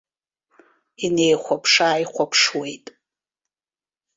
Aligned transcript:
Инеихәаԥшыааихәаԥшуеит. 1.05 2.85